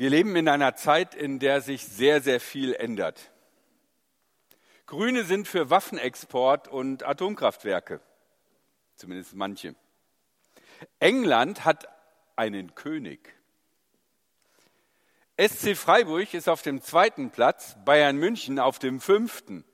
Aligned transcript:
Wir 0.00 0.08
leben 0.08 0.34
in 0.34 0.48
einer 0.48 0.76
Zeit, 0.76 1.14
in 1.14 1.38
der 1.40 1.60
sich 1.60 1.84
sehr, 1.84 2.22
sehr 2.22 2.40
viel 2.40 2.72
ändert. 2.72 3.30
Grüne 4.86 5.24
sind 5.24 5.46
für 5.46 5.68
Waffenexport 5.68 6.68
und 6.68 7.04
Atomkraftwerke, 7.04 8.00
zumindest 8.94 9.34
manche. 9.34 9.74
England 11.00 11.66
hat 11.66 11.86
einen 12.34 12.74
König. 12.74 13.34
SC 15.38 15.76
Freiburg 15.76 16.32
ist 16.32 16.48
auf 16.48 16.62
dem 16.62 16.80
zweiten 16.80 17.28
Platz, 17.28 17.76
Bayern 17.84 18.16
München 18.16 18.58
auf 18.58 18.78
dem 18.78 19.02
fünften. 19.02 19.66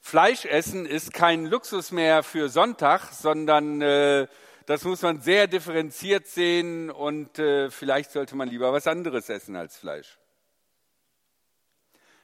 Fleisch 0.00 0.46
essen 0.46 0.84
ist 0.84 1.14
kein 1.14 1.46
Luxus 1.46 1.92
mehr 1.92 2.24
für 2.24 2.48
Sonntag, 2.48 3.12
sondern 3.12 3.80
äh, 3.82 4.26
das 4.66 4.84
muss 4.84 5.02
man 5.02 5.20
sehr 5.20 5.46
differenziert 5.46 6.26
sehen 6.26 6.90
und 6.90 7.38
äh, 7.38 7.70
vielleicht 7.70 8.10
sollte 8.10 8.34
man 8.34 8.48
lieber 8.48 8.72
was 8.72 8.88
anderes 8.88 9.28
essen 9.28 9.54
als 9.54 9.76
Fleisch. 9.76 10.18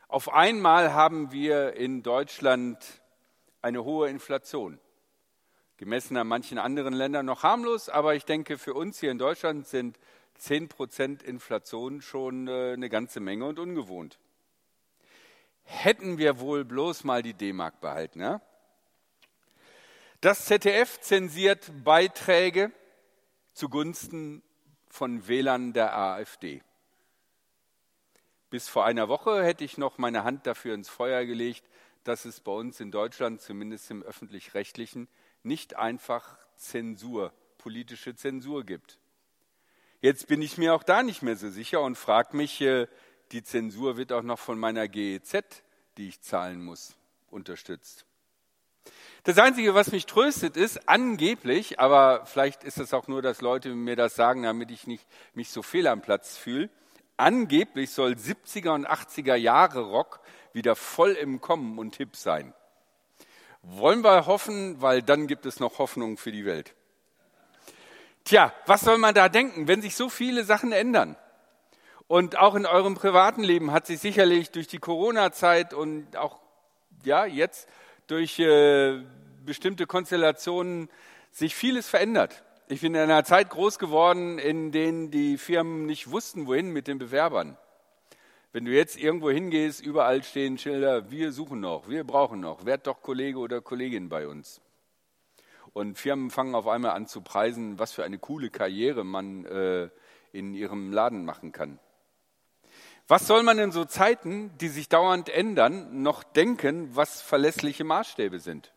Auf 0.09 0.33
einmal 0.33 0.93
haben 0.93 1.31
wir 1.31 1.75
in 1.75 2.03
Deutschland 2.03 2.79
eine 3.63 3.85
hohe 3.85 4.11
Inflation. 4.11 4.81
Gemessen 5.77 6.17
an 6.17 6.27
manchen 6.27 6.59
anderen 6.59 6.95
Ländern 6.95 7.27
noch 7.27 7.45
harmlos, 7.45 7.89
aber 7.89 8.17
ich 8.17 8.25
denke, 8.25 8.59
für 8.59 8.75
uns 8.75 8.99
hier 8.99 9.13
in 9.13 9.19
Deutschland 9.19 9.67
sind 9.69 9.99
10 10.35 10.69
Prozent 10.69 11.23
Inflation 11.23 12.03
schon 12.03 12.49
äh, 12.49 12.73
eine 12.73 12.89
ganze 12.89 13.21
Menge 13.21 13.47
und 13.47 13.61
ungewohnt. 13.61 14.19
Hätten 15.63 16.19
wir 16.19 16.41
wohl 16.41 16.65
bloß 16.65 17.05
mal 17.05 17.23
die 17.23 17.35
D-Mark 17.35 17.81
behalten, 17.81 18.21
ja? 18.21 18.41
Das 20.23 20.45
ZDF 20.45 21.01
zensiert 21.01 21.73
Beiträge 21.83 22.71
zugunsten 23.55 24.45
von 24.89 25.27
Wählern 25.27 25.73
der 25.73 25.99
AfD. 25.99 26.63
Bis 28.49 28.69
vor 28.69 28.85
einer 28.85 29.09
Woche 29.09 29.43
hätte 29.43 29.65
ich 29.65 29.79
noch 29.79 29.99
meine 29.99 30.23
Hand 30.23 30.47
dafür 30.47 30.77
ins 30.77 30.89
Feuer 30.89 31.25
gelegt, 31.25 31.69
dass 32.05 32.25
es 32.25 32.39
bei 32.39 32.53
uns 32.53 32.79
in 32.79 32.93
Deutschland, 32.93 33.41
zumindest 33.41 33.91
im 33.91 34.05
öffentlich-rechtlichen, 34.05 35.09
nicht 35.43 35.75
einfach 35.75 36.39
Zensur, 36.55 37.33
politische 37.59 38.15
Zensur 38.15 38.65
gibt. 38.65 39.01
Jetzt 40.03 40.29
bin 40.29 40.41
ich 40.41 40.57
mir 40.57 40.73
auch 40.73 40.85
da 40.85 41.03
nicht 41.03 41.23
mehr 41.23 41.35
so 41.35 41.51
sicher 41.51 41.81
und 41.81 41.99
frage 41.99 42.37
mich, 42.37 42.61
äh, 42.61 42.87
die 43.33 43.43
Zensur 43.43 43.97
wird 43.97 44.13
auch 44.13 44.23
noch 44.23 44.39
von 44.39 44.57
meiner 44.57 44.87
GEZ, 44.87 45.65
die 45.97 46.07
ich 46.07 46.21
zahlen 46.21 46.63
muss, 46.65 46.95
unterstützt. 47.29 48.07
Das 49.25 49.39
Einzige, 49.39 49.75
was 49.75 49.93
mich 49.93 50.07
tröstet, 50.07 50.57
ist 50.57 50.89
angeblich, 50.89 51.79
aber 51.79 52.27
vielleicht 52.27 52.65
ist 52.65 52.79
es 52.79 52.93
auch 52.93 53.07
nur, 53.07 53.23
dass 53.23 53.41
Leute 53.41 53.69
mir 53.69 53.95
das 53.95 54.17
sagen, 54.17 54.43
damit 54.43 54.73
ich 54.73 54.89
nicht 54.89 55.07
mich 55.35 55.51
so 55.51 55.63
fehl 55.63 55.87
am 55.87 56.01
Platz 56.01 56.37
fühle. 56.37 56.69
Angeblich 57.17 57.91
soll 57.91 58.15
70er 58.15 58.71
und 58.75 58.89
80er 58.89 59.37
Jahre 59.37 59.83
Rock 59.83 60.21
wieder 60.53 60.75
voll 60.75 61.13
im 61.13 61.41
Kommen 61.41 61.79
und 61.79 61.97
hip 61.97 62.17
sein. 62.17 62.53
Wollen 63.63 64.03
wir 64.03 64.27
hoffen, 64.27 64.83
weil 64.83 65.03
dann 65.03 65.29
gibt 65.29 65.47
es 65.47 65.61
noch 65.61 65.79
Hoffnung 65.79 66.17
für 66.17 66.33
die 66.33 66.45
Welt. 66.45 66.75
Tja, 68.25 68.53
was 68.67 68.81
soll 68.81 68.99
man 68.99 69.15
da 69.15 69.29
denken, 69.29 69.69
wenn 69.69 69.83
sich 69.83 69.95
so 69.95 70.09
viele 70.09 70.43
Sachen 70.43 70.73
ändern? 70.73 71.17
Und 72.09 72.37
auch 72.37 72.57
in 72.57 72.67
eurem 72.67 72.95
privaten 72.95 73.45
Leben 73.45 73.71
hat 73.71 73.87
sich 73.87 74.01
sicherlich 74.01 74.51
durch 74.51 74.67
die 74.67 74.79
Corona-Zeit 74.79 75.75
und 75.75 76.17
auch 76.17 76.41
ja 77.05 77.25
jetzt 77.25 77.69
durch 78.07 78.39
äh, 78.39 79.01
bestimmte 79.45 79.87
Konstellationen 79.87 80.89
sich 81.31 81.55
vieles 81.55 81.89
verändert. 81.89 82.45
Ich 82.69 82.81
bin 82.81 82.95
in 82.95 83.01
einer 83.01 83.25
Zeit 83.25 83.51
groß 83.51 83.79
geworden, 83.79 84.39
in 84.39 84.73
denen 84.73 85.11
die 85.11 85.37
Firmen 85.37 85.87
nicht 85.87 86.11
wussten, 86.11 86.47
wohin 86.47 86.71
mit 86.71 86.87
den 86.89 86.99
Bewerbern. 86.99 87.57
Wenn 88.53 88.67
du 88.67 88.71
jetzt 88.71 88.99
irgendwo 88.99 89.31
hingehst, 89.31 89.81
überall 89.81 90.23
stehen 90.23 90.59
Schilder, 90.59 91.11
wir 91.11 91.33
suchen 91.33 91.61
noch, 91.61 91.89
wir 91.89 92.05
brauchen 92.05 92.41
noch, 92.41 92.67
werd 92.67 92.87
doch 92.87 93.01
Kollege 93.01 93.39
oder 93.39 93.61
Kollegin 93.61 94.09
bei 94.09 94.29
uns. 94.29 94.61
Und 95.73 95.99
Firmen 95.99 96.31
fangen 96.31 96.55
auf 96.55 96.69
einmal 96.69 96.93
an 96.93 97.07
zu 97.07 97.23
preisen, 97.23 97.79
was 97.79 97.93
für 97.93 98.05
eine 98.05 98.19
coole 98.19 98.51
Karriere 98.51 99.05
man 99.05 99.47
äh, 99.47 99.89
in 100.33 100.55
ihrem 100.55 100.93
Laden 100.93 101.25
machen 101.25 101.53
kann. 101.53 101.79
Was 103.09 103.27
soll 103.27 103.43
man 103.43 103.59
in 103.59 103.73
so 103.73 103.85
Zeiten, 103.85 104.57
die 104.59 104.69
sich 104.69 104.89
dauernd 104.89 105.29
ändern, 105.29 106.03
noch 106.03 106.23
denken, 106.23 106.95
was 106.95 107.21
verlässliche 107.21 107.85
Maßstäbe 107.85 108.39
sind? 108.39 108.73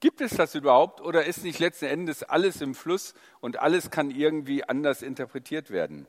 Gibt 0.00 0.22
es 0.22 0.34
das 0.34 0.54
überhaupt 0.54 1.02
oder 1.02 1.26
ist 1.26 1.44
nicht 1.44 1.58
letzten 1.58 1.84
Endes 1.84 2.22
alles 2.22 2.62
im 2.62 2.74
Fluss 2.74 3.14
und 3.40 3.58
alles 3.58 3.90
kann 3.90 4.10
irgendwie 4.10 4.64
anders 4.64 5.02
interpretiert 5.02 5.70
werden? 5.70 6.06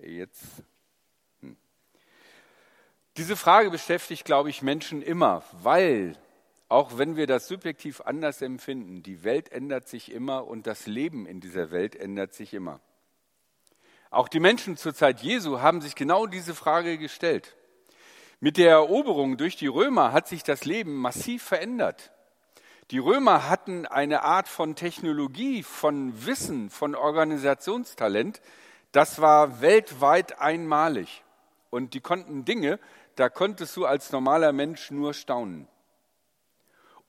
Jetzt. 0.00 0.42
Hm. 1.40 1.56
Diese 3.16 3.36
Frage 3.36 3.70
beschäftigt, 3.70 4.24
glaube 4.24 4.50
ich, 4.50 4.62
Menschen 4.62 5.00
immer, 5.00 5.44
weil, 5.52 6.16
auch 6.68 6.98
wenn 6.98 7.16
wir 7.16 7.28
das 7.28 7.46
subjektiv 7.46 8.00
anders 8.00 8.42
empfinden, 8.42 9.04
die 9.04 9.22
Welt 9.22 9.52
ändert 9.52 9.88
sich 9.88 10.10
immer 10.10 10.46
und 10.46 10.66
das 10.66 10.86
Leben 10.86 11.24
in 11.24 11.40
dieser 11.40 11.70
Welt 11.70 11.94
ändert 11.94 12.34
sich 12.34 12.52
immer. 12.52 12.80
Auch 14.10 14.28
die 14.28 14.40
Menschen 14.40 14.76
zur 14.76 14.94
Zeit 14.94 15.20
Jesu 15.20 15.60
haben 15.60 15.80
sich 15.80 15.94
genau 15.94 16.26
diese 16.26 16.54
Frage 16.54 16.98
gestellt. 16.98 17.56
Mit 18.40 18.56
der 18.56 18.70
Eroberung 18.70 19.36
durch 19.36 19.56
die 19.56 19.66
Römer 19.66 20.12
hat 20.12 20.28
sich 20.28 20.42
das 20.42 20.64
Leben 20.64 20.94
massiv 20.94 21.42
verändert. 21.42 22.12
Die 22.90 22.98
Römer 22.98 23.48
hatten 23.50 23.84
eine 23.86 24.22
Art 24.22 24.48
von 24.48 24.74
Technologie, 24.74 25.62
von 25.62 26.24
Wissen, 26.24 26.70
von 26.70 26.94
Organisationstalent, 26.94 28.40
das 28.92 29.20
war 29.20 29.60
weltweit 29.60 30.38
einmalig. 30.40 31.22
Und 31.68 31.92
die 31.92 32.00
konnten 32.00 32.46
Dinge, 32.46 32.80
da 33.16 33.28
konntest 33.28 33.76
du 33.76 33.84
als 33.84 34.10
normaler 34.12 34.52
Mensch 34.52 34.90
nur 34.90 35.12
staunen. 35.12 35.68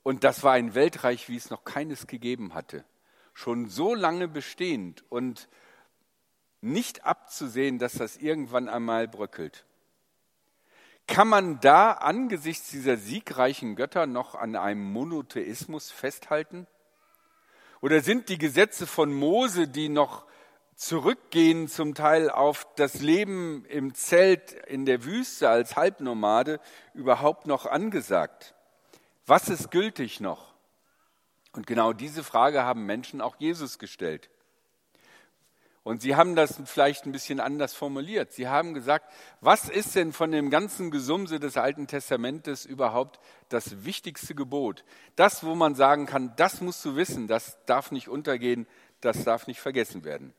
Und 0.02 0.24
das 0.24 0.42
war 0.42 0.52
ein 0.52 0.74
Weltreich, 0.74 1.28
wie 1.28 1.36
es 1.36 1.50
noch 1.50 1.64
keines 1.64 2.06
gegeben 2.06 2.52
hatte. 2.52 2.84
Schon 3.32 3.68
so 3.68 3.94
lange 3.94 4.28
bestehend 4.28 5.04
und 5.08 5.48
nicht 6.60 7.04
abzusehen, 7.04 7.78
dass 7.78 7.94
das 7.94 8.16
irgendwann 8.16 8.68
einmal 8.68 9.08
bröckelt. 9.08 9.64
Kann 11.06 11.28
man 11.28 11.58
da 11.60 11.92
angesichts 11.92 12.70
dieser 12.70 12.96
siegreichen 12.96 13.74
Götter 13.74 14.06
noch 14.06 14.34
an 14.34 14.54
einem 14.54 14.92
Monotheismus 14.92 15.90
festhalten? 15.90 16.66
Oder 17.80 18.00
sind 18.00 18.28
die 18.28 18.38
Gesetze 18.38 18.86
von 18.86 19.12
Mose, 19.12 19.66
die 19.66 19.88
noch 19.88 20.26
zurückgehen 20.76 21.68
zum 21.68 21.94
Teil 21.94 22.30
auf 22.30 22.66
das 22.76 23.00
Leben 23.00 23.64
im 23.66 23.94
Zelt 23.94 24.52
in 24.52 24.86
der 24.86 25.04
Wüste 25.04 25.48
als 25.48 25.76
Halbnomade, 25.76 26.60
überhaupt 26.94 27.46
noch 27.46 27.66
angesagt? 27.66 28.54
Was 29.26 29.48
ist 29.48 29.70
gültig 29.70 30.20
noch? 30.20 30.54
Und 31.52 31.66
genau 31.66 31.92
diese 31.92 32.22
Frage 32.22 32.62
haben 32.62 32.86
Menschen 32.86 33.20
auch 33.20 33.36
Jesus 33.38 33.78
gestellt. 33.78 34.30
Und 35.82 36.02
sie 36.02 36.14
haben 36.14 36.36
das 36.36 36.60
vielleicht 36.66 37.06
ein 37.06 37.12
bisschen 37.12 37.40
anders 37.40 37.72
formuliert. 37.74 38.32
Sie 38.32 38.48
haben 38.48 38.74
gesagt, 38.74 39.10
was 39.40 39.68
ist 39.68 39.94
denn 39.94 40.12
von 40.12 40.30
dem 40.30 40.50
ganzen 40.50 40.90
Gesumse 40.90 41.40
des 41.40 41.56
Alten 41.56 41.86
Testamentes 41.86 42.66
überhaupt 42.66 43.18
das 43.48 43.84
wichtigste 43.84 44.34
Gebot? 44.34 44.84
Das, 45.16 45.42
wo 45.42 45.54
man 45.54 45.74
sagen 45.74 46.04
kann, 46.04 46.34
das 46.36 46.60
musst 46.60 46.84
du 46.84 46.96
wissen, 46.96 47.28
das 47.28 47.56
darf 47.64 47.92
nicht 47.92 48.08
untergehen, 48.08 48.66
das 49.00 49.24
darf 49.24 49.46
nicht 49.46 49.60
vergessen 49.60 50.04
werden. 50.04 50.34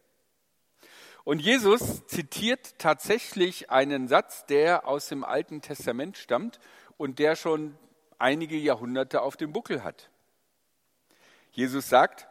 Und 1.23 1.39
Jesus 1.39 2.05
zitiert 2.05 2.77
tatsächlich 2.77 3.71
einen 3.71 4.07
Satz, 4.07 4.45
der 4.45 4.87
aus 4.87 5.07
dem 5.07 5.23
Alten 5.23 5.61
Testament 5.61 6.17
stammt 6.17 6.59
und 6.97 7.17
der 7.17 7.35
schon 7.35 7.77
einige 8.19 8.57
Jahrhunderte 8.57 9.21
auf 9.21 9.37
dem 9.37 9.53
Buckel 9.53 9.83
hat. 9.83 10.09
Jesus 11.51 11.89
sagt, 11.89 12.27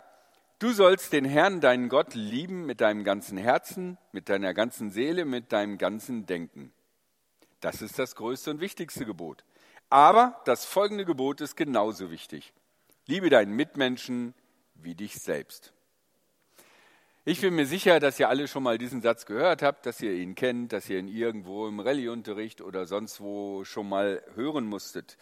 Du 0.60 0.72
sollst 0.74 1.14
den 1.14 1.24
Herrn, 1.24 1.62
deinen 1.62 1.88
Gott, 1.88 2.12
lieben 2.12 2.66
mit 2.66 2.82
deinem 2.82 3.02
ganzen 3.02 3.38
Herzen, 3.38 3.96
mit 4.12 4.28
deiner 4.28 4.52
ganzen 4.52 4.90
Seele, 4.90 5.24
mit 5.24 5.52
deinem 5.52 5.78
ganzen 5.78 6.26
Denken. 6.26 6.70
Das 7.60 7.80
ist 7.80 7.98
das 7.98 8.14
größte 8.14 8.50
und 8.50 8.60
wichtigste 8.60 9.06
Gebot. 9.06 9.42
Aber 9.88 10.38
das 10.44 10.66
folgende 10.66 11.06
Gebot 11.06 11.40
ist 11.40 11.56
genauso 11.56 12.10
wichtig. 12.10 12.52
Liebe 13.06 13.30
deinen 13.30 13.56
Mitmenschen 13.56 14.34
wie 14.74 14.94
dich 14.94 15.18
selbst. 15.18 15.72
Ich 17.26 17.42
bin 17.42 17.54
mir 17.54 17.66
sicher, 17.66 18.00
dass 18.00 18.18
ihr 18.18 18.30
alle 18.30 18.48
schon 18.48 18.62
mal 18.62 18.78
diesen 18.78 19.02
Satz 19.02 19.26
gehört 19.26 19.60
habt, 19.60 19.84
dass 19.84 20.00
ihr 20.00 20.14
ihn 20.14 20.34
kennt, 20.34 20.72
dass 20.72 20.88
ihr 20.88 20.98
ihn 20.98 21.06
irgendwo 21.06 21.68
im 21.68 21.78
Rallyeunterricht 21.78 22.62
oder 22.62 22.86
sonst 22.86 23.20
wo 23.20 23.62
schon 23.64 23.90
mal 23.90 24.22
hören 24.36 24.64
musstet. 24.64 25.18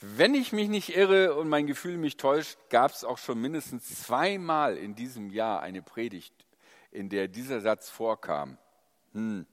Wenn 0.00 0.36
ich 0.36 0.52
mich 0.52 0.68
nicht 0.68 0.94
irre 0.96 1.34
und 1.34 1.48
mein 1.48 1.66
Gefühl 1.66 1.96
mich 1.96 2.16
täuscht, 2.16 2.56
gab 2.68 2.92
es 2.92 3.02
auch 3.02 3.18
schon 3.18 3.40
mindestens 3.40 4.02
zweimal 4.02 4.76
in 4.76 4.94
diesem 4.94 5.30
Jahr 5.30 5.60
eine 5.60 5.82
Predigt, 5.82 6.32
in 6.92 7.08
der 7.08 7.26
dieser 7.26 7.60
Satz 7.60 7.90
vorkam. 7.90 8.56
Hm. 9.12 9.44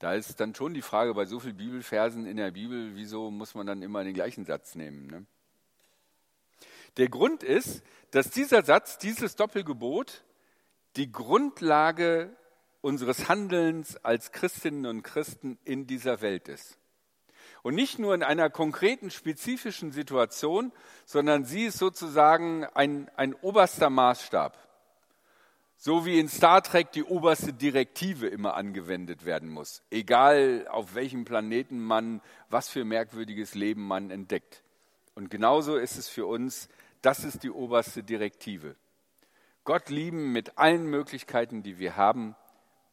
Da 0.00 0.12
ist 0.12 0.38
dann 0.38 0.54
schon 0.54 0.74
die 0.74 0.82
Frage 0.82 1.14
bei 1.14 1.24
so 1.24 1.40
vielen 1.40 1.56
Bibelversen 1.56 2.26
in 2.26 2.36
der 2.36 2.50
Bibel, 2.50 2.94
wieso 2.94 3.30
muss 3.30 3.54
man 3.54 3.66
dann 3.66 3.80
immer 3.80 4.04
den 4.04 4.12
gleichen 4.12 4.44
Satz 4.44 4.74
nehmen? 4.74 5.06
Ne? 5.06 5.24
Der 6.98 7.08
Grund 7.08 7.42
ist, 7.42 7.82
dass 8.10 8.28
dieser 8.30 8.62
Satz, 8.62 8.98
dieses 8.98 9.34
Doppelgebot, 9.34 10.24
die 10.96 11.12
Grundlage 11.12 12.36
unseres 12.80 13.28
Handelns 13.28 13.96
als 14.04 14.32
Christinnen 14.32 14.86
und 14.86 15.02
Christen 15.02 15.58
in 15.64 15.86
dieser 15.86 16.20
Welt 16.20 16.48
ist. 16.48 16.78
Und 17.62 17.74
nicht 17.74 17.98
nur 17.98 18.14
in 18.14 18.22
einer 18.22 18.50
konkreten, 18.50 19.10
spezifischen 19.10 19.92
Situation, 19.92 20.72
sondern 21.04 21.44
sie 21.44 21.66
ist 21.66 21.78
sozusagen 21.78 22.64
ein, 22.64 23.10
ein 23.16 23.34
oberster 23.34 23.90
Maßstab. 23.90 24.56
So 25.76 26.04
wie 26.04 26.18
in 26.18 26.28
Star 26.28 26.62
Trek 26.62 26.90
die 26.92 27.04
oberste 27.04 27.52
Direktive 27.52 28.26
immer 28.26 28.54
angewendet 28.54 29.24
werden 29.24 29.48
muss, 29.48 29.82
egal 29.90 30.66
auf 30.68 30.94
welchem 30.96 31.24
Planeten 31.24 31.78
man, 31.78 32.20
was 32.48 32.68
für 32.68 32.84
merkwürdiges 32.84 33.54
Leben 33.54 33.86
man 33.86 34.10
entdeckt. 34.10 34.64
Und 35.14 35.30
genauso 35.30 35.76
ist 35.76 35.96
es 35.96 36.08
für 36.08 36.26
uns, 36.26 36.68
das 37.00 37.22
ist 37.22 37.44
die 37.44 37.50
oberste 37.50 38.02
Direktive. 38.02 38.74
Gott 39.68 39.90
lieben 39.90 40.32
mit 40.32 40.56
allen 40.56 40.86
Möglichkeiten, 40.86 41.62
die 41.62 41.78
wir 41.78 41.94
haben 41.94 42.34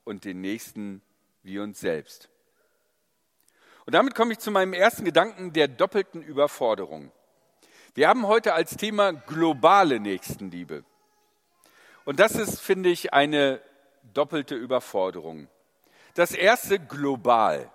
und 0.04 0.25
den 0.25 0.42
Nächsten 0.42 1.01
wie 1.42 1.57
uns 1.60 1.80
selbst. 1.80 2.27
Und 3.86 3.95
damit 3.95 4.13
komme 4.13 4.33
ich 4.33 4.39
zu 4.39 4.51
meinem 4.51 4.74
ersten 4.74 5.06
Gedanken 5.06 5.54
der 5.54 5.69
doppelten 5.69 6.22
Überforderung. 6.22 7.13
Wir 7.94 8.10
haben 8.10 8.27
heute 8.27 8.56
als 8.56 8.75
Thema 8.75 9.13
globale 9.13 10.01
Nächstenliebe. 10.01 10.83
Und 12.04 12.19
das 12.19 12.36
ist, 12.36 12.60
finde 12.60 12.89
ich, 12.89 13.13
eine 13.13 13.62
doppelte 14.13 14.56
Überforderung. 14.56 15.48
Das 16.13 16.33
erste 16.33 16.78
global. 16.78 17.71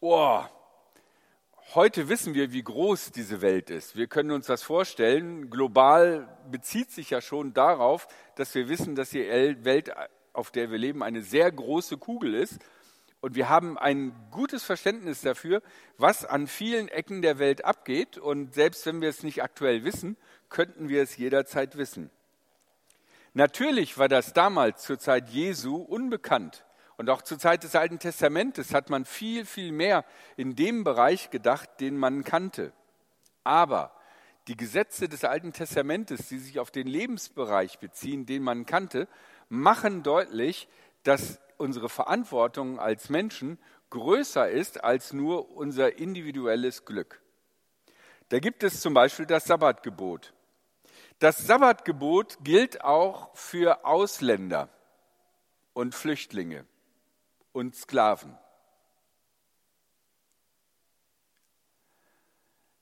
Oh, 0.00 0.42
heute 1.72 2.08
wissen 2.08 2.34
wir, 2.34 2.52
wie 2.52 2.62
groß 2.62 3.12
diese 3.12 3.40
Welt 3.40 3.70
ist. 3.70 3.96
Wir 3.96 4.06
können 4.06 4.30
uns 4.30 4.46
das 4.46 4.62
vorstellen. 4.62 5.50
Global 5.50 6.28
bezieht 6.50 6.90
sich 6.90 7.10
ja 7.10 7.20
schon 7.20 7.54
darauf, 7.54 8.06
dass 8.36 8.54
wir 8.54 8.68
wissen, 8.68 8.94
dass 8.94 9.10
die 9.10 9.26
Welt, 9.64 9.90
auf 10.32 10.50
der 10.50 10.70
wir 10.70 10.78
leben, 10.78 11.02
eine 11.02 11.22
sehr 11.22 11.50
große 11.50 11.96
Kugel 11.96 12.34
ist. 12.34 12.58
Und 13.20 13.34
wir 13.34 13.48
haben 13.48 13.78
ein 13.78 14.14
gutes 14.30 14.64
Verständnis 14.64 15.22
dafür, 15.22 15.62
was 15.96 16.26
an 16.26 16.46
vielen 16.46 16.88
Ecken 16.88 17.22
der 17.22 17.38
Welt 17.38 17.64
abgeht. 17.64 18.18
Und 18.18 18.52
selbst 18.54 18.84
wenn 18.84 19.00
wir 19.00 19.08
es 19.08 19.22
nicht 19.22 19.42
aktuell 19.42 19.84
wissen, 19.84 20.16
könnten 20.50 20.88
wir 20.90 21.02
es 21.02 21.16
jederzeit 21.16 21.78
wissen. 21.78 22.10
Natürlich 23.32 23.98
war 23.98 24.08
das 24.08 24.32
damals 24.32 24.82
zur 24.82 24.98
Zeit 24.98 25.30
Jesu 25.30 25.76
unbekannt. 25.76 26.64
Und 26.96 27.10
auch 27.10 27.22
zur 27.22 27.38
Zeit 27.38 27.64
des 27.64 27.74
Alten 27.74 27.98
Testamentes 27.98 28.72
hat 28.72 28.88
man 28.88 29.04
viel, 29.04 29.44
viel 29.44 29.72
mehr 29.72 30.04
in 30.36 30.54
dem 30.54 30.84
Bereich 30.84 31.30
gedacht, 31.30 31.68
den 31.80 31.96
man 31.96 32.22
kannte. 32.22 32.72
Aber 33.42 33.92
die 34.46 34.56
Gesetze 34.56 35.08
des 35.08 35.24
Alten 35.24 35.52
Testamentes, 35.52 36.28
die 36.28 36.38
sich 36.38 36.60
auf 36.60 36.70
den 36.70 36.86
Lebensbereich 36.86 37.78
beziehen, 37.78 38.26
den 38.26 38.42
man 38.42 38.66
kannte, 38.66 39.08
machen 39.48 40.02
deutlich, 40.02 40.68
dass 41.02 41.40
unsere 41.56 41.88
Verantwortung 41.88 42.78
als 42.78 43.08
Menschen 43.08 43.58
größer 43.90 44.48
ist 44.48 44.82
als 44.82 45.12
nur 45.12 45.50
unser 45.50 45.98
individuelles 45.98 46.84
Glück. 46.84 47.20
Da 48.28 48.38
gibt 48.38 48.62
es 48.62 48.80
zum 48.80 48.94
Beispiel 48.94 49.26
das 49.26 49.44
Sabbatgebot. 49.44 50.32
Das 51.18 51.46
Sabbatgebot 51.46 52.38
gilt 52.42 52.82
auch 52.82 53.34
für 53.36 53.84
Ausländer 53.84 54.68
und 55.72 55.94
Flüchtlinge 55.94 56.66
und 57.54 57.76
Sklaven. 57.76 58.36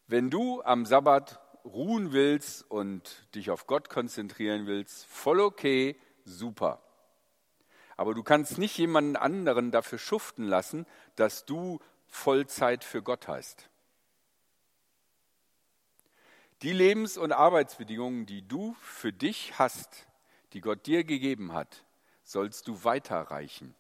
Wenn 0.07 0.31
du 0.31 0.63
am 0.63 0.87
Sabbat 0.87 1.41
ruhen 1.65 2.13
willst 2.13 2.69
und 2.71 3.29
dich 3.35 3.51
auf 3.51 3.67
Gott 3.67 3.89
konzentrieren 3.89 4.67
willst, 4.67 5.07
voll 5.07 5.41
okay, 5.41 5.97
super. 6.25 6.83
Aber 7.97 8.15
du 8.15 8.23
kannst 8.23 8.59
nicht 8.59 8.77
jemanden 8.79 9.17
anderen 9.17 9.71
dafür 9.71 9.99
schuften 9.99 10.45
lassen, 10.45 10.87
dass 11.17 11.45
du 11.45 11.79
Vollzeit 12.09 12.83
für 12.83 13.03
Gott 13.03 13.29
hast. 13.29 13.69
Die 16.63 16.73
Lebens- 16.73 17.19
und 17.19 17.33
Arbeitsbedingungen, 17.33 18.25
die 18.25 18.47
du 18.47 18.75
für 18.81 19.13
dich 19.13 19.59
hast, 19.59 20.07
die 20.55 20.61
Gott 20.61 20.87
dir 20.87 21.05
gegeben 21.05 21.53
hat, 21.53 21.85
sollst 22.25 22.69
du 22.69 22.85
weiterreichen 22.85 23.75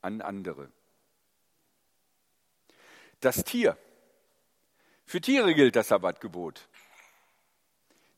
an 0.00 0.20
andere. 0.20 0.70
Das 3.20 3.44
Tier. 3.44 3.76
Für 5.04 5.20
Tiere 5.20 5.54
gilt 5.54 5.74
das 5.74 5.88
Sabbatgebot. 5.88 6.68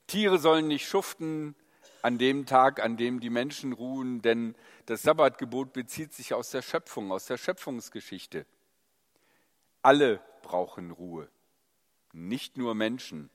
Tiere 0.07 0.39
sollen 0.39 0.67
nicht 0.69 0.87
schuften 0.89 1.55
an 2.03 2.19
dem 2.19 2.47
Tag, 2.47 2.81
an 2.81 2.97
dem 2.97 3.21
die 3.21 3.31
Menschen 3.31 3.73
ruhen, 3.73 4.23
denn 4.23 4.55
das 4.87 5.03
Sabbatgebot 5.03 5.73
bezieht 5.73 6.13
sich 6.13 6.35
aus 6.35 6.51
der 6.51 6.63
Schöpfung, 6.63 7.13
aus 7.13 7.27
der 7.27 7.37
Schöpfungsgeschichte. 7.37 8.47
Alle 9.83 10.21
brauchen 10.43 10.91
Ruhe. 10.91 11.29
Nicht 12.13 12.57
nur 12.57 12.75
Menschen, 12.75 13.31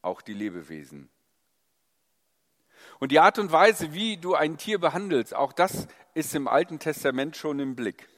auch 0.00 0.22
die 0.22 0.32
Lebewesen. 0.32 1.10
Und 3.04 3.12
die 3.12 3.20
Art 3.20 3.38
und 3.38 3.52
Weise, 3.52 3.92
wie 3.92 4.16
du 4.16 4.34
ein 4.34 4.56
Tier 4.56 4.78
behandelst, 4.80 5.34
auch 5.34 5.52
das 5.52 5.88
ist 6.14 6.34
im 6.34 6.48
Alten 6.48 6.78
Testament 6.78 7.36
schon 7.36 7.58
im 7.60 7.76
Blick. 7.76 8.08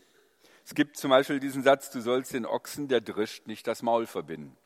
Es 0.64 0.76
gibt 0.76 0.96
zum 0.96 1.10
Beispiel 1.10 1.40
diesen 1.40 1.64
Satz, 1.64 1.90
du 1.90 2.00
sollst 2.00 2.32
den 2.32 2.46
Ochsen, 2.46 2.86
der 2.86 3.00
drischt, 3.00 3.48
nicht 3.48 3.66
das 3.66 3.82
Maul 3.82 4.06
verbinden. 4.06 4.56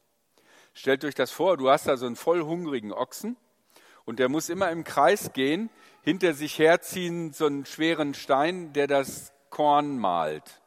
Stellt 0.75 1.07
euch 1.07 1.15
das 1.15 1.31
vor, 1.31 1.57
du 1.57 1.71
hast 1.71 1.87
da 1.87 1.97
so 1.97 2.05
einen 2.05 2.17
voll 2.17 2.43
hungrigen 2.43 2.93
Ochsen 2.93 3.39
und 4.05 4.19
der 4.19 4.29
muss 4.29 4.51
immer 4.51 4.71
im 4.71 4.85
Kreis 4.85 5.33
gehen, 5.33 5.71
hinter 6.03 6.35
sich 6.35 6.59
herziehen 6.59 7.33
so 7.33 7.47
einen 7.47 7.65
schweren 7.65 8.13
Stein, 8.13 8.75
der 8.75 8.89
das 8.89 9.33
Korn 9.49 9.99
malt. 9.99 10.61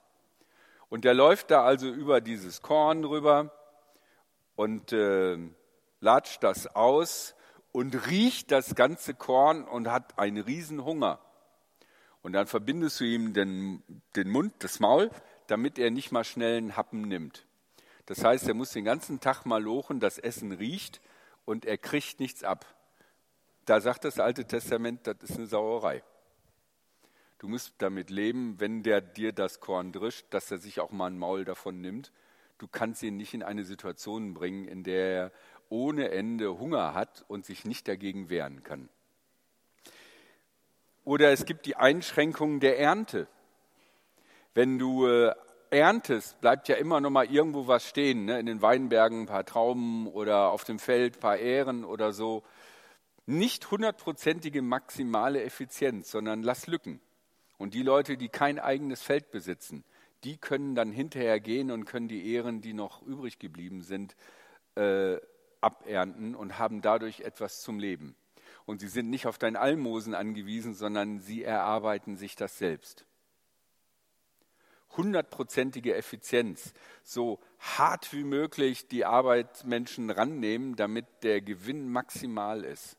Und 0.89 1.05
der 1.05 1.13
läuft 1.13 1.51
da 1.51 1.63
also 1.63 1.89
über 1.89 2.21
dieses 2.21 2.63
Korn 2.63 3.03
rüber 3.03 3.53
und 4.55 4.93
äh, 4.93 5.37
latscht 5.99 6.41
das 6.41 6.75
aus 6.75 7.35
und 7.73 8.07
riecht 8.07 8.51
das 8.51 8.75
ganze 8.75 9.13
Korn 9.13 9.65
und 9.65 9.91
hat 9.91 10.17
einen 10.17 10.41
riesen 10.41 10.85
Hunger. 10.85 11.19
Und 12.21 12.31
dann 12.31 12.47
verbindest 12.47 13.01
du 13.01 13.03
ihm 13.03 13.33
den, 13.33 13.83
den 14.15 14.29
Mund, 14.29 14.53
das 14.59 14.79
Maul, 14.79 15.09
damit 15.47 15.77
er 15.77 15.91
nicht 15.91 16.11
mal 16.11 16.23
schnell 16.23 16.57
einen 16.57 16.77
Happen 16.77 17.01
nimmt. 17.01 17.45
Das 18.05 18.23
heißt, 18.23 18.47
er 18.47 18.53
muss 18.53 18.71
den 18.71 18.85
ganzen 18.85 19.19
Tag 19.19 19.45
mal 19.45 19.61
lochen, 19.61 19.99
das 19.99 20.19
Essen 20.19 20.51
riecht 20.51 21.01
und 21.45 21.65
er 21.65 21.77
kriegt 21.77 22.19
nichts 22.19 22.43
ab. 22.43 22.65
Da 23.65 23.81
sagt 23.81 24.05
das 24.05 24.19
Alte 24.19 24.45
Testament, 24.45 25.07
das 25.07 25.17
ist 25.21 25.37
eine 25.37 25.47
Sauerei. 25.47 26.03
Du 27.39 27.47
musst 27.47 27.73
damit 27.79 28.09
leben, 28.09 28.59
wenn 28.59 28.83
der 28.83 29.01
dir 29.01 29.33
das 29.33 29.59
Korn 29.59 29.91
drischt, 29.91 30.27
dass 30.29 30.51
er 30.51 30.59
sich 30.59 30.79
auch 30.79 30.91
mal 30.91 31.07
ein 31.07 31.17
Maul 31.17 31.43
davon 31.43 31.81
nimmt 31.81 32.11
du 32.63 32.67
kannst 32.69 33.03
ihn 33.03 33.17
nicht 33.17 33.33
in 33.33 33.43
eine 33.43 33.65
Situation 33.65 34.33
bringen, 34.33 34.67
in 34.67 34.83
der 34.83 35.05
er 35.05 35.31
ohne 35.69 36.11
Ende 36.11 36.57
Hunger 36.59 36.93
hat 36.93 37.25
und 37.27 37.45
sich 37.45 37.65
nicht 37.65 37.87
dagegen 37.87 38.29
wehren 38.29 38.63
kann. 38.63 38.89
Oder 41.05 41.31
es 41.31 41.45
gibt 41.45 41.65
die 41.65 41.75
Einschränkungen 41.75 42.59
der 42.59 42.79
Ernte. 42.79 43.27
Wenn 44.53 44.79
du 44.79 45.05
äh, 45.07 45.33
erntest, 45.69 46.39
bleibt 46.39 46.69
ja 46.69 46.75
immer 46.75 47.01
noch 47.01 47.09
mal 47.09 47.25
irgendwo 47.25 47.67
was 47.67 47.87
stehen. 47.87 48.25
Ne? 48.25 48.39
In 48.39 48.45
den 48.45 48.61
Weinbergen 48.61 49.21
ein 49.21 49.25
paar 49.25 49.45
Trauben 49.45 50.07
oder 50.07 50.51
auf 50.51 50.63
dem 50.63 50.79
Feld 50.79 51.17
ein 51.17 51.19
paar 51.19 51.37
Ähren 51.37 51.83
oder 51.83 52.13
so. 52.13 52.43
Nicht 53.25 53.71
hundertprozentige 53.71 54.61
maximale 54.61 55.43
Effizienz, 55.43 56.11
sondern 56.11 56.43
lass 56.43 56.67
Lücken. 56.67 57.01
Und 57.57 57.73
die 57.73 57.83
Leute, 57.83 58.17
die 58.17 58.29
kein 58.29 58.59
eigenes 58.59 59.01
Feld 59.01 59.31
besitzen, 59.31 59.83
die 60.23 60.37
können 60.37 60.75
dann 60.75 60.91
hinterher 60.91 61.39
gehen 61.39 61.71
und 61.71 61.85
können 61.85 62.07
die 62.07 62.33
Ehren, 62.33 62.61
die 62.61 62.73
noch 62.73 63.01
übrig 63.01 63.39
geblieben 63.39 63.81
sind, 63.81 64.15
äh, 64.75 65.17
abernten 65.63 66.35
und 66.35 66.59
haben 66.59 66.81
dadurch 66.81 67.21
etwas 67.21 67.61
zum 67.61 67.79
Leben. 67.79 68.15
Und 68.65 68.79
sie 68.79 68.87
sind 68.87 69.09
nicht 69.09 69.27
auf 69.27 69.37
dein 69.37 69.55
Almosen 69.55 70.13
angewiesen, 70.13 70.73
sondern 70.73 71.19
sie 71.19 71.43
erarbeiten 71.43 72.17
sich 72.17 72.35
das 72.35 72.57
selbst. 72.57 73.05
Hundertprozentige 74.95 75.95
Effizienz, 75.95 76.73
so 77.03 77.39
hart 77.59 78.13
wie 78.13 78.23
möglich 78.23 78.87
die 78.87 79.05
Arbeit 79.05 79.65
Menschen 79.65 80.09
rannehmen, 80.09 80.75
damit 80.75 81.05
der 81.23 81.41
Gewinn 81.41 81.89
maximal 81.89 82.63
ist, 82.63 82.97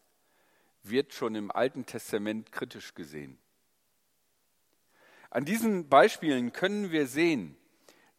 wird 0.82 1.14
schon 1.14 1.34
im 1.34 1.50
Alten 1.50 1.86
Testament 1.86 2.52
kritisch 2.52 2.94
gesehen. 2.94 3.38
An 5.30 5.44
diesen 5.44 5.88
Beispielen 5.88 6.52
können 6.52 6.90
wir 6.90 7.06
sehen, 7.06 7.56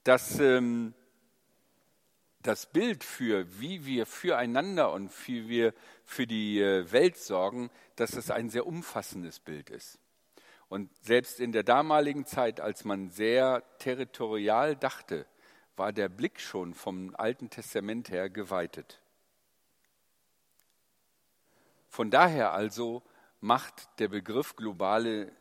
dass 0.03 0.39
ähm, 0.39 0.93
das 2.47 2.67
Bild 2.67 3.03
für, 3.03 3.59
wie 3.59 3.85
wir 3.85 4.05
füreinander 4.05 4.91
und 4.91 5.11
wie 5.27 5.49
wir 5.49 5.73
für 6.03 6.27
die 6.27 6.59
äh, 6.59 6.91
Welt 6.91 7.17
sorgen, 7.17 7.71
dass 7.95 8.13
es 8.13 8.29
ein 8.29 8.49
sehr 8.49 8.67
umfassendes 8.67 9.39
Bild 9.39 9.69
ist. 9.69 9.99
Und 10.69 10.89
selbst 11.03 11.39
in 11.39 11.51
der 11.51 11.63
damaligen 11.63 12.25
Zeit, 12.25 12.59
als 12.59 12.85
man 12.85 13.09
sehr 13.09 13.63
territorial 13.79 14.75
dachte, 14.75 15.25
war 15.75 15.91
der 15.91 16.09
Blick 16.09 16.39
schon 16.39 16.73
vom 16.73 17.15
Alten 17.15 17.49
Testament 17.49 18.09
her 18.09 18.29
geweitet. 18.29 19.01
Von 21.89 22.11
daher 22.11 22.53
also 22.53 23.03
macht 23.41 23.87
der 23.99 24.07
Begriff 24.07 24.55
globale 24.55 25.31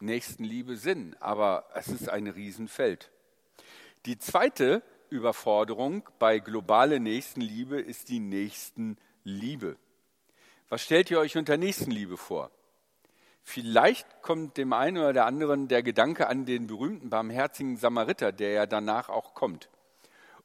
Nächstenliebe 0.00 0.76
Sinn, 0.76 1.16
aber 1.20 1.66
es 1.74 1.88
ist 1.88 2.08
ein 2.08 2.26
Riesenfeld. 2.26 3.10
Die 4.06 4.18
zweite 4.18 4.82
Überforderung 5.14 6.02
bei 6.18 6.40
globale 6.40 6.98
Nächstenliebe 6.98 7.80
ist 7.80 8.08
die 8.08 8.18
Nächstenliebe. 8.18 9.76
Was 10.68 10.82
stellt 10.82 11.08
ihr 11.12 11.20
euch 11.20 11.36
unter 11.36 11.56
Nächstenliebe 11.56 12.16
vor? 12.16 12.50
Vielleicht 13.44 14.22
kommt 14.22 14.56
dem 14.56 14.72
einen 14.72 14.98
oder 14.98 15.12
der 15.12 15.26
anderen 15.26 15.68
der 15.68 15.84
Gedanke 15.84 16.26
an 16.26 16.46
den 16.46 16.66
berühmten 16.66 17.10
barmherzigen 17.10 17.76
Samariter, 17.76 18.32
der 18.32 18.50
ja 18.50 18.66
danach 18.66 19.08
auch 19.08 19.34
kommt. 19.34 19.68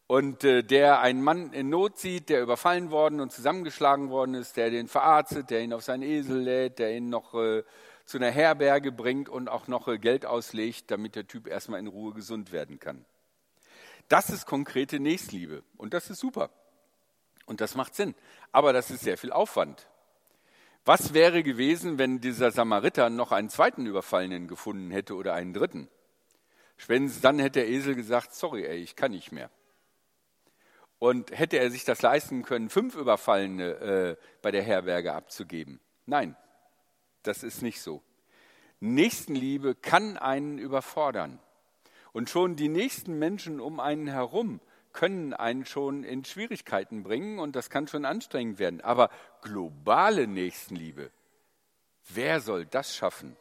Und 0.05 0.43
äh, 0.43 0.63
der 0.63 0.99
einen 0.99 1.23
Mann 1.23 1.51
in 1.53 1.69
Not 1.69 1.97
sieht, 1.97 2.29
der 2.29 2.41
überfallen 2.41 2.91
worden 2.91 3.21
und 3.21 3.31
zusammengeschlagen 3.31 4.09
worden 4.09 4.35
ist, 4.35 4.55
der 4.57 4.69
den 4.69 4.87
verarztet, 4.87 5.49
der 5.49 5.61
ihn 5.61 5.73
auf 5.73 5.83
seinen 5.83 6.03
Esel 6.03 6.41
lädt, 6.41 6.77
der 6.77 6.95
ihn 6.95 7.09
noch 7.09 7.33
äh, 7.33 7.63
zu 8.05 8.17
einer 8.17 8.31
Herberge 8.31 8.91
bringt 8.91 9.29
und 9.29 9.49
auch 9.49 9.67
noch 9.67 9.87
äh, 9.87 9.97
Geld 9.97 10.25
auslegt, 10.25 10.91
damit 10.91 11.15
der 11.15 11.27
Typ 11.27 11.47
erstmal 11.47 11.79
in 11.79 11.87
Ruhe 11.87 12.13
gesund 12.13 12.51
werden 12.51 12.79
kann. 12.79 13.05
Das 14.09 14.29
ist 14.29 14.45
konkrete 14.45 14.99
Nächstliebe 14.99 15.63
und 15.77 15.93
das 15.93 16.09
ist 16.09 16.19
super. 16.19 16.49
Und 17.45 17.61
das 17.61 17.75
macht 17.75 17.95
Sinn. 17.95 18.15
Aber 18.51 18.73
das 18.73 18.91
ist 18.91 19.01
sehr 19.01 19.17
viel 19.17 19.31
Aufwand. 19.31 19.87
Was 20.85 21.13
wäre 21.13 21.43
gewesen, 21.43 21.97
wenn 21.97 22.19
dieser 22.19 22.51
Samariter 22.51 23.09
noch 23.09 23.31
einen 23.31 23.49
zweiten 23.49 23.85
Überfallenen 23.85 24.47
gefunden 24.47 24.91
hätte 24.91 25.15
oder 25.15 25.33
einen 25.33 25.53
dritten? 25.53 25.89
Spätestens 26.77 27.21
dann 27.21 27.39
hätte 27.39 27.59
der 27.59 27.69
Esel 27.69 27.95
gesagt, 27.95 28.33
sorry, 28.33 28.65
ey, 28.65 28.77
ich 28.77 28.95
kann 28.95 29.11
nicht 29.11 29.31
mehr. 29.31 29.51
Und 30.97 31.37
hätte 31.37 31.57
er 31.57 31.69
sich 31.71 31.85
das 31.85 32.01
leisten 32.01 32.43
können, 32.43 32.69
fünf 32.69 32.95
Überfallene 32.95 33.63
äh, 33.65 34.15
bei 34.41 34.51
der 34.51 34.63
Herberge 34.63 35.13
abzugeben? 35.13 35.79
Nein, 36.05 36.35
das 37.23 37.43
ist 37.43 37.61
nicht 37.61 37.81
so. 37.81 38.01
Nächstenliebe 38.79 39.75
kann 39.75 40.17
einen 40.17 40.57
überfordern. 40.57 41.39
Und 42.11 42.29
schon 42.29 42.55
die 42.55 42.69
nächsten 42.69 43.19
Menschen 43.19 43.59
um 43.59 43.79
einen 43.79 44.07
herum 44.07 44.59
können 44.93 45.33
einen 45.33 45.65
schon 45.65 46.03
in 46.03 46.25
Schwierigkeiten 46.25 47.03
bringen 47.03 47.39
und 47.39 47.55
das 47.55 47.69
kann 47.69 47.87
schon 47.87 48.05
anstrengend 48.05 48.59
werden. 48.59 48.81
Aber 48.81 49.09
globale 49.41 50.27
Nächstenliebe, 50.27 51.11
wer 52.09 52.41
soll 52.41 52.65
das 52.65 52.95
schaffen? 52.95 53.35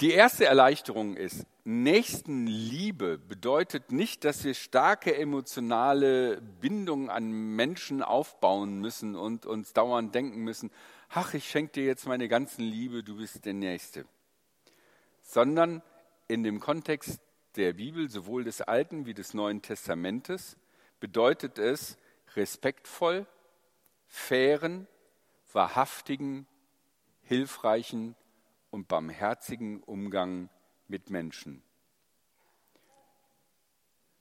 Die 0.00 0.12
erste 0.12 0.46
Erleichterung 0.46 1.16
ist, 1.16 1.44
Nächstenliebe 1.64 3.18
bedeutet 3.18 3.90
nicht, 3.90 4.24
dass 4.24 4.44
wir 4.44 4.54
starke 4.54 5.16
emotionale 5.16 6.40
Bindungen 6.40 7.10
an 7.10 7.30
Menschen 7.30 8.02
aufbauen 8.02 8.80
müssen 8.80 9.16
und 9.16 9.44
uns 9.44 9.72
dauernd 9.72 10.14
denken 10.14 10.42
müssen, 10.44 10.70
ach, 11.08 11.34
ich 11.34 11.48
schenke 11.48 11.72
dir 11.72 11.84
jetzt 11.84 12.06
meine 12.06 12.28
ganzen 12.28 12.62
Liebe, 12.62 13.02
du 13.02 13.16
bist 13.16 13.44
der 13.44 13.54
Nächste. 13.54 14.06
Sondern 15.22 15.82
in 16.26 16.42
dem 16.42 16.60
Kontext 16.60 17.20
der 17.56 17.72
Bibel, 17.72 18.08
sowohl 18.08 18.44
des 18.44 18.60
Alten 18.60 19.06
wie 19.06 19.14
des 19.14 19.34
Neuen 19.34 19.62
Testamentes, 19.62 20.56
bedeutet 21.00 21.58
es 21.58 21.96
respektvoll, 22.36 23.26
fairen, 24.06 24.86
wahrhaftigen, 25.52 26.46
hilfreichen 27.22 28.14
und 28.70 28.88
barmherzigen 28.88 29.82
Umgang 29.82 30.50
mit 30.88 31.10
Menschen. 31.10 31.62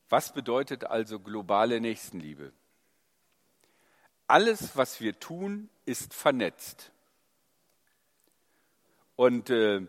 Was 0.09 0.33
bedeutet 0.33 0.85
also 0.85 1.19
globale 1.19 1.81
Nächstenliebe? 1.81 2.53
Alles, 4.27 4.75
was 4.75 4.99
wir 4.99 5.19
tun, 5.19 5.69
ist 5.85 6.13
vernetzt. 6.13 6.91
Und 9.15 9.49
äh, 9.49 9.87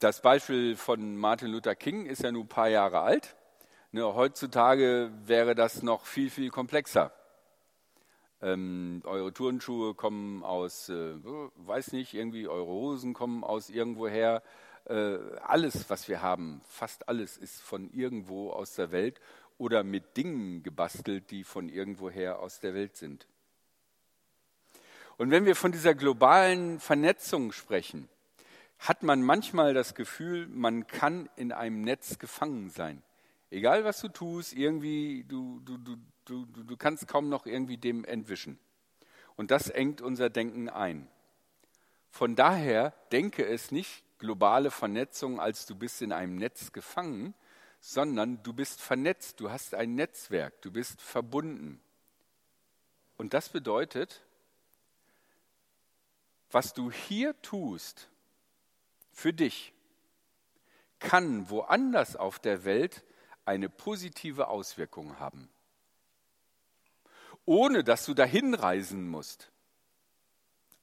das 0.00 0.22
Beispiel 0.22 0.76
von 0.76 1.16
Martin 1.16 1.48
Luther 1.52 1.76
King 1.76 2.06
ist 2.06 2.22
ja 2.22 2.32
nun 2.32 2.46
ein 2.46 2.48
paar 2.48 2.68
Jahre 2.68 3.00
alt. 3.00 3.36
Ne, 3.92 4.14
heutzutage 4.14 5.12
wäre 5.24 5.54
das 5.54 5.82
noch 5.84 6.04
viel, 6.04 6.30
viel 6.30 6.50
komplexer. 6.50 7.12
Ähm, 8.42 9.02
eure 9.04 9.32
Turnschuhe 9.32 9.94
kommen 9.94 10.42
aus, 10.42 10.88
äh, 10.88 11.14
weiß 11.56 11.92
nicht, 11.92 12.14
irgendwie 12.14 12.48
eure 12.48 12.66
Hosen 12.66 13.14
kommen 13.14 13.44
aus 13.44 13.70
irgendwoher. 13.70 14.42
Äh, 14.84 15.18
alles, 15.42 15.88
was 15.90 16.08
wir 16.08 16.22
haben, 16.22 16.60
fast 16.68 17.08
alles 17.08 17.36
ist 17.36 17.62
von 17.62 17.90
irgendwo 17.92 18.50
aus 18.50 18.74
der 18.74 18.90
Welt 18.90 19.20
oder 19.58 19.82
mit 19.84 20.16
Dingen 20.16 20.62
gebastelt, 20.62 21.30
die 21.30 21.44
von 21.44 21.68
irgendwoher 21.68 22.38
aus 22.38 22.60
der 22.60 22.74
Welt 22.74 22.96
sind. 22.96 23.26
Und 25.16 25.32
wenn 25.32 25.44
wir 25.44 25.56
von 25.56 25.72
dieser 25.72 25.94
globalen 25.94 26.78
Vernetzung 26.78 27.52
sprechen, 27.52 28.08
hat 28.78 29.02
man 29.02 29.22
manchmal 29.22 29.74
das 29.74 29.96
Gefühl, 29.96 30.46
man 30.46 30.86
kann 30.86 31.28
in 31.34 31.50
einem 31.50 31.82
Netz 31.82 32.20
gefangen 32.20 32.70
sein. 32.70 33.02
Egal 33.50 33.84
was 33.84 34.00
du 34.00 34.08
tust, 34.08 34.52
irgendwie, 34.52 35.24
du, 35.26 35.60
du, 35.64 35.76
du, 35.78 35.96
du, 36.24 36.46
du 36.46 36.76
kannst 36.76 37.08
kaum 37.08 37.28
noch 37.28 37.46
irgendwie 37.46 37.76
dem 37.76 38.04
entwischen. 38.04 38.58
Und 39.34 39.50
das 39.50 39.68
engt 39.68 40.00
unser 40.00 40.30
Denken 40.30 40.68
ein. 40.68 41.08
Von 42.10 42.36
daher 42.36 42.92
denke 43.10 43.44
es 43.44 43.72
nicht 43.72 44.04
globale 44.18 44.70
Vernetzung, 44.70 45.40
als 45.40 45.66
du 45.66 45.74
bist 45.74 46.02
in 46.02 46.12
einem 46.12 46.36
Netz 46.36 46.72
gefangen, 46.72 47.34
sondern 47.80 48.42
du 48.42 48.52
bist 48.52 48.80
vernetzt, 48.80 49.40
du 49.40 49.50
hast 49.50 49.74
ein 49.74 49.94
Netzwerk, 49.94 50.60
du 50.62 50.70
bist 50.70 51.00
verbunden. 51.00 51.80
Und 53.16 53.34
das 53.34 53.48
bedeutet, 53.48 54.22
was 56.50 56.72
du 56.72 56.90
hier 56.90 57.40
tust, 57.42 58.08
für 59.12 59.32
dich 59.32 59.72
kann 60.98 61.48
woanders 61.50 62.16
auf 62.16 62.38
der 62.38 62.64
Welt 62.64 63.04
eine 63.44 63.68
positive 63.68 64.48
Auswirkung 64.48 65.18
haben. 65.18 65.48
Ohne 67.44 67.82
dass 67.82 68.04
du 68.04 68.14
dahin 68.14 68.54
reisen 68.54 69.08
musst. 69.08 69.50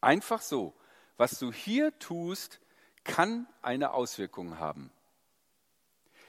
Einfach 0.01 0.41
so. 0.41 0.73
Was 1.17 1.39
du 1.39 1.51
hier 1.51 1.97
tust, 1.99 2.59
kann 3.03 3.47
eine 3.61 3.91
Auswirkung 3.91 4.59
haben. 4.59 4.91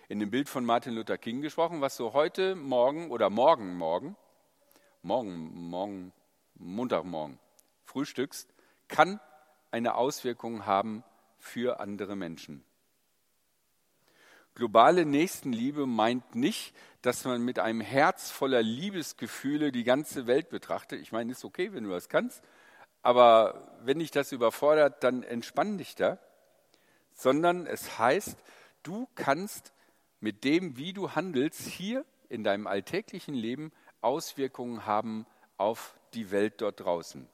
In 0.09 0.21
dem 0.21 0.31
Bild 0.31 0.49
von 0.49 0.65
Martin 0.65 0.95
Luther 0.95 1.19
King 1.19 1.41
gesprochen, 1.41 1.81
was 1.81 1.97
du 1.97 2.13
heute, 2.13 2.55
morgen 2.55 3.11
oder 3.11 3.29
morgen, 3.29 3.77
morgen, 3.77 4.15
morgen, 5.03 5.69
morgen, 5.69 6.13
Montagmorgen 6.55 7.41
frühstückst, 7.87 8.49
kann 8.87 9.19
eine 9.73 9.97
Auswirkung 9.97 10.65
haben 10.65 11.03
für 11.41 11.81
andere 11.81 12.15
Menschen. 12.15 12.65
Globale 14.55 15.05
Nächstenliebe 15.05 15.87
meint 15.87 16.37
nicht, 16.37 16.73
dass 17.03 17.25
man 17.25 17.43
mit 17.43 17.59
einem 17.59 17.81
Herz 17.81 18.31
voller 18.31 18.63
Liebesgefühle 18.63 19.73
die 19.73 19.83
ganze 19.83 20.29
Welt 20.29 20.51
betrachtet. 20.51 21.01
Ich 21.01 21.11
meine, 21.11 21.33
ist 21.33 21.45
okay, 21.45 21.73
wenn 21.73 21.83
du 21.83 21.91
das 21.91 22.09
kannst, 22.09 22.45
aber 23.03 23.77
wenn 23.83 23.99
dich 23.99 24.13
das 24.13 24.31
überfordert, 24.31 25.03
dann 25.03 25.25
entspann 25.25 25.79
dich 25.79 25.97
da. 25.97 26.21
Sondern 27.13 27.67
es 27.67 27.99
heißt, 27.99 28.39
du 28.85 29.09
kannst 29.17 29.73
mit 30.21 30.45
dem, 30.45 30.77
wie 30.77 30.93
du 30.93 31.13
handelst, 31.13 31.67
hier 31.67 32.05
in 32.29 32.45
deinem 32.45 32.67
alltäglichen 32.67 33.35
Leben 33.35 33.73
Auswirkungen 34.01 34.87
haben 34.87 35.27
auf 35.57 35.99
die 36.15 36.31
Welt 36.31 36.61
dort 36.61 36.81
draußen. 36.81 37.27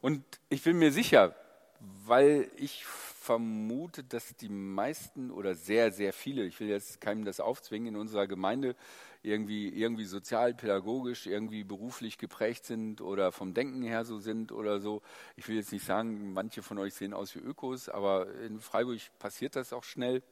Und 0.00 0.22
ich 0.50 0.62
bin 0.62 0.78
mir 0.78 0.92
sicher, 0.92 1.34
weil 1.80 2.50
ich 2.56 2.84
vermute, 2.84 4.04
dass 4.04 4.36
die 4.36 4.50
meisten 4.50 5.30
oder 5.30 5.54
sehr, 5.54 5.92
sehr 5.92 6.12
viele, 6.12 6.44
ich 6.44 6.60
will 6.60 6.68
jetzt 6.68 7.00
keinem 7.00 7.24
das 7.24 7.40
aufzwingen, 7.40 7.94
in 7.94 7.96
unserer 7.96 8.26
Gemeinde 8.26 8.76
irgendwie, 9.22 9.68
irgendwie 9.70 10.04
sozial, 10.04 10.52
pädagogisch, 10.52 11.26
irgendwie 11.26 11.64
beruflich 11.64 12.18
geprägt 12.18 12.66
sind 12.66 13.00
oder 13.00 13.32
vom 13.32 13.54
Denken 13.54 13.82
her 13.82 14.04
so 14.04 14.18
sind 14.18 14.52
oder 14.52 14.80
so. 14.80 15.00
Ich 15.36 15.48
will 15.48 15.56
jetzt 15.56 15.72
nicht 15.72 15.86
sagen, 15.86 16.34
manche 16.34 16.62
von 16.62 16.78
euch 16.78 16.92
sehen 16.92 17.14
aus 17.14 17.34
wie 17.34 17.38
Ökos, 17.38 17.88
aber 17.88 18.30
in 18.42 18.60
Freiburg 18.60 19.00
passiert 19.18 19.56
das 19.56 19.72
auch 19.72 19.84
schnell. 19.84 20.22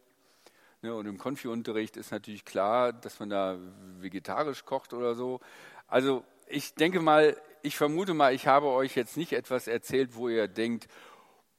Ne, 0.83 0.93
und 0.93 1.07
im 1.07 1.17
Konfi-Unterricht 1.17 1.97
ist 1.97 2.11
natürlich 2.11 2.45
klar, 2.45 2.93
dass 2.93 3.21
man 3.21 3.31
da 3.31 3.57
vegetarisch 4.01 4.65
kocht 4.65 4.93
oder 4.93 5.15
so. 5.15 5.41
Also 5.87 6.25
ich 6.49 6.75
denke 6.75 7.01
mal, 7.01 7.41
ich 7.62 7.77
vermute 7.77 8.15
mal, 8.15 8.35
ich 8.35 8.49
habe 8.49 8.67
euch 8.67 8.97
jetzt 8.97 9.17
nicht 9.17 9.33
etwas 9.33 9.69
erzählt, 9.69 10.17
wo 10.17 10.29
ihr 10.29 10.49
denkt, 10.49 10.89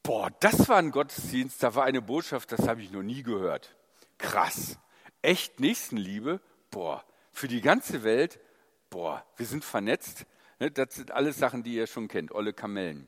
boah, 0.04 0.30
das 0.42 0.68
war 0.68 0.76
ein 0.76 0.92
Gottesdienst, 0.92 1.64
da 1.64 1.74
war 1.74 1.86
eine 1.86 2.02
Botschaft, 2.02 2.52
das 2.52 2.68
habe 2.68 2.82
ich 2.82 2.92
noch 2.92 3.02
nie 3.02 3.24
gehört. 3.24 3.74
Krass. 4.18 4.78
Echt 5.22 5.62
Nächstenliebe? 5.62 6.42
Boah, 6.70 7.06
für 7.32 7.48
die 7.48 7.62
ganze 7.62 8.04
Welt? 8.04 8.42
Boah, 8.90 9.26
wir 9.38 9.46
sind 9.46 9.64
vernetzt. 9.64 10.26
Ne, 10.60 10.70
das 10.70 10.96
sind 10.96 11.12
alles 11.12 11.38
Sachen, 11.38 11.64
die 11.64 11.76
ihr 11.76 11.88
schon 11.88 12.10
kennt, 12.10 12.34
olle 12.34 12.52
Kamellen. 12.52 13.08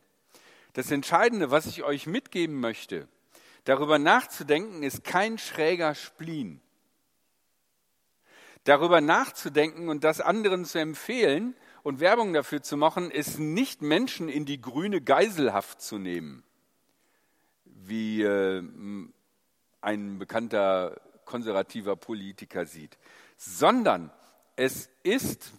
Das 0.71 0.91
Entscheidende, 0.91 1.51
was 1.51 1.65
ich 1.65 1.83
euch 1.83 2.07
mitgeben 2.07 2.61
möchte, 2.61 3.09
darüber 3.65 3.99
nachzudenken, 3.99 4.81
ist 4.81 5.03
kein 5.03 5.37
schräger 5.37 5.93
Spleen. 5.93 6.61
Darüber 8.63 9.01
nachzudenken 9.01 9.89
und 9.89 10.03
das 10.03 10.21
anderen 10.21 10.65
zu 10.65 10.79
empfehlen 10.79 11.55
und 11.83 11.99
Werbung 11.99 12.33
dafür 12.33 12.63
zu 12.63 12.77
machen, 12.77 13.11
ist 13.11 13.37
nicht 13.37 13.81
Menschen 13.83 14.27
in 14.27 14.45
die 14.45 14.59
grüne 14.59 15.01
Geiselhaft 15.01 15.81
zu 15.81 15.99
nehmen, 15.99 16.43
wie 17.65 18.23
äh, 18.23 18.63
ein 19.81 20.17
bekannter 20.17 20.99
konservativer 21.25 21.95
Politiker 21.95 22.65
sieht, 22.65 22.97
sondern 23.37 24.11
es 24.55 24.89
ist 25.03 25.51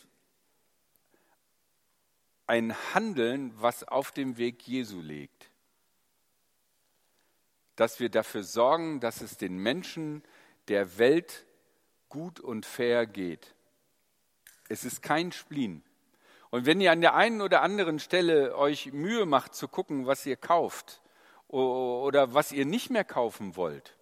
ein 2.47 2.75
Handeln, 2.95 3.53
was 3.57 3.85
auf 3.85 4.11
dem 4.11 4.37
Weg 4.37 4.67
Jesu 4.67 5.01
liegt. 5.01 5.51
Dass 7.77 8.01
wir 8.01 8.09
dafür 8.09 8.43
sorgen, 8.43 9.01
dass 9.01 9.21
es 9.21 9.37
den 9.37 9.59
Menschen 9.59 10.23
der 10.69 10.99
Welt 10.99 11.47
gut 12.09 12.41
und 12.41 12.67
fair 12.67 13.07
geht. 13.07 13.55
Es 14.69 14.85
ist 14.85 15.03
kein 15.03 15.33
Spleen. 15.33 15.83
Und 16.51 16.67
wenn 16.67 16.81
ihr 16.81 16.93
an 16.93 17.01
der 17.01 17.15
einen 17.15 17.41
oder 17.41 17.63
anderen 17.63 17.99
Stelle 17.99 18.57
euch 18.57 18.93
Mühe 18.93 19.27
macht 19.27 19.55
zu 19.55 19.69
gucken, 19.69 20.07
was 20.07 20.25
ihr 20.27 20.37
kauft 20.37 21.03
oder 21.49 22.35
was 22.35 22.53
ihr 22.53 22.65
nicht 22.65 22.91
mehr 22.91 23.05
kaufen 23.05 23.57
wollt 23.57 23.97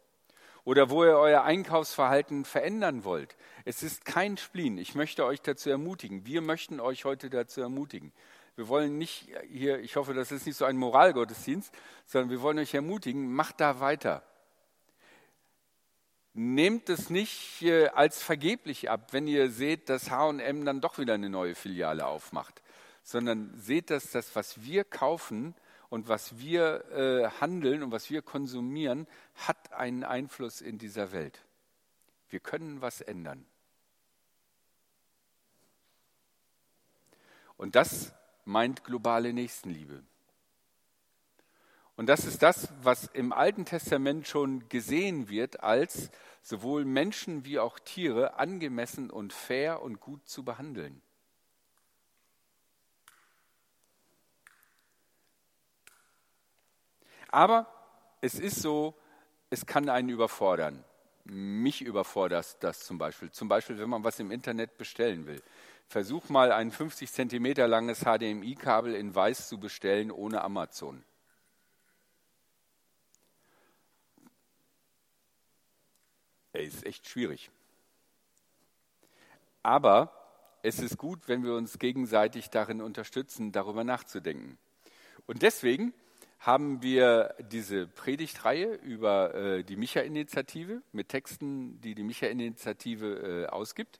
oder 0.65 0.91
wo 0.91 1.05
ihr 1.05 1.17
euer 1.17 1.43
Einkaufsverhalten 1.43 2.45
verändern 2.45 3.05
wollt, 3.05 3.37
es 3.65 3.83
ist 3.83 4.05
kein 4.05 4.37
Spleen. 4.37 4.79
Ich 4.79 4.95
möchte 4.95 5.25
euch 5.25 5.41
dazu 5.43 5.71
ermutigen. 5.71 6.27
Wir 6.27 6.43
möchten 6.43 6.81
euch 6.81 7.05
heute 7.05 7.31
dazu 7.31 7.61
ermutigen. 7.61 8.13
Wir 8.57 8.69
wollen 8.69 8.99
nicht 8.99 9.29
hier, 9.49 9.81
ich 9.81 9.97
hoffe, 9.97 10.15
das 10.15 10.31
ist 10.31 10.47
nicht 10.47 10.57
so 10.57 10.65
ein 10.65 10.77
Moralgottesdienst, 10.77 11.75
sondern 12.07 12.31
wir 12.31 12.41
wollen 12.41 12.59
euch 12.59 12.75
ermutigen, 12.75 13.33
macht 13.33 13.61
da 13.61 13.81
weiter. 13.81 14.23
Nehmt 16.35 16.89
es 16.89 17.11
nicht 17.11 17.63
äh, 17.63 17.89
als 17.89 18.23
vergeblich 18.23 18.91
ab, 18.91 19.13
wenn 19.13 19.27
ihr 19.27 19.51
seht, 19.51 19.89
dass 19.89 20.11
HM 20.11 20.65
dann 20.65 20.81
doch 20.81 20.99
wieder 20.99 21.15
eine 21.15 21.31
neue 21.31 21.55
Filiale 21.55 22.07
aufmacht, 22.07 22.63
sondern 23.03 23.53
seht, 23.57 23.91
dass 23.91 24.11
das, 24.11 24.35
was 24.37 24.63
wir 24.63 24.85
kaufen 24.85 25.55
und 25.91 26.09
was 26.09 26.39
wir 26.39 26.85
äh, 26.93 27.41
handeln 27.41 27.83
und 27.83 27.93
was 27.93 28.11
wir 28.11 28.23
konsumieren, 28.23 29.07
hat 29.35 29.73
einen 29.73 30.05
Einfluss 30.05 30.61
in 30.61 30.79
dieser 30.79 31.13
Welt. 31.13 31.41
Wir 32.29 32.41
können 32.41 32.81
was 32.81 33.01
ändern. 33.01 33.47
Und 37.57 37.77
das 37.77 38.13
meint 38.45 38.85
globale 38.85 39.33
Nächstenliebe. 39.33 40.03
Und 41.97 42.07
das 42.09 42.25
ist 42.25 42.43
das, 42.43 42.69
was 42.83 43.07
im 43.07 43.33
Alten 43.33 43.65
Testament 43.65 44.27
schon 44.27 44.69
gesehen 44.69 45.29
wird, 45.29 45.63
als 45.63 46.11
sowohl 46.43 46.85
Menschen 46.85 47.45
wie 47.45 47.59
auch 47.59 47.79
Tiere 47.79 48.35
angemessen 48.35 49.11
und 49.11 49.33
fair 49.33 49.81
und 49.81 50.01
gut 50.01 50.29
zu 50.29 50.45
behandeln. 50.45 51.01
Aber 57.29 57.67
es 58.21 58.39
ist 58.39 58.61
so, 58.61 58.95
es 59.51 59.67
kann 59.67 59.89
einen 59.89 60.09
überfordern. 60.09 60.85
Mich 61.25 61.81
überfordert 61.81 62.57
das 62.61 62.81
zum 62.81 62.99
Beispiel. 62.99 63.31
Zum 63.31 63.49
Beispiel, 63.49 63.79
wenn 63.79 63.89
man 63.89 64.05
was 64.05 64.21
im 64.21 64.31
Internet 64.31 64.77
bestellen 64.77 65.27
will. 65.27 65.43
Versuch 65.87 66.29
mal 66.29 66.53
ein 66.53 66.71
50 66.71 67.13
Zentimeter 67.13 67.69
langes 67.69 68.01
HDMI-Kabel 68.01 68.95
in 68.95 69.15
Weiß 69.15 69.49
zu 69.49 69.59
bestellen 69.59 70.11
ohne 70.11 70.43
Amazon. 70.43 71.05
Ey, 76.53 76.67
ist 76.67 76.87
echt 76.87 77.09
schwierig. 77.09 77.51
Aber 79.63 80.13
es 80.63 80.79
ist 80.79 80.99
gut, 80.99 81.27
wenn 81.27 81.43
wir 81.43 81.55
uns 81.55 81.79
gegenseitig 81.79 82.51
darin 82.51 82.81
unterstützen, 82.81 83.53
darüber 83.53 83.83
nachzudenken. 83.83 84.59
Und 85.27 85.43
deswegen 85.43 85.93
haben 86.39 86.83
wir 86.83 87.35
diese 87.51 87.87
Predigtreihe 87.87 88.75
über 88.75 89.35
äh, 89.35 89.65
die 89.65 89.77
Micha-Initiative 89.77 90.83
mit 90.93 91.09
Texten, 91.09 91.81
die 91.81 91.95
die 91.95 92.03
Micha-Initiative 92.03 93.47
äh, 93.47 93.47
ausgibt. 93.47 93.99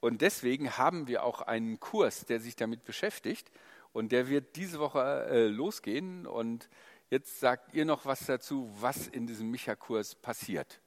Und 0.00 0.20
deswegen 0.22 0.76
haben 0.76 1.08
wir 1.08 1.24
auch 1.24 1.42
einen 1.42 1.80
Kurs, 1.80 2.26
der 2.26 2.40
sich 2.40 2.56
damit 2.56 2.84
beschäftigt. 2.84 3.50
Und 3.92 4.12
der 4.12 4.28
wird 4.28 4.56
diese 4.56 4.78
Woche 4.78 5.26
äh, 5.30 5.46
losgehen. 5.48 6.26
Und 6.26 6.68
jetzt 7.10 7.40
sagt 7.40 7.74
ihr 7.74 7.84
noch 7.84 8.04
was 8.04 8.26
dazu, 8.26 8.70
was 8.80 9.08
in 9.08 9.26
diesem 9.26 9.50
Micha-Kurs 9.50 10.14
passiert. 10.16 10.80